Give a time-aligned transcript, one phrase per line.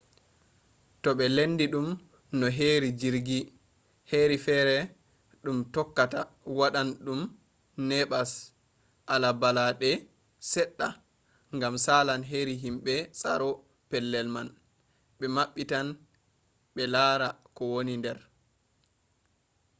[1.01, 1.87] to ɓe lendi ɗum
[2.39, 3.39] no heri jirgi
[4.11, 4.75] heri fere
[5.43, 6.19] ɗum tokkata
[6.57, 7.21] waɗan ɗum
[7.87, 8.31] neɓas
[9.13, 9.89] ala balaɗe
[10.51, 10.87] seɗɗa
[11.61, 13.49] gam salan heri himɓe tsaro
[13.89, 14.47] pellel man
[15.17, 15.87] ɓe maɓɓitan
[16.73, 18.19] -ɓe lara ko woni nder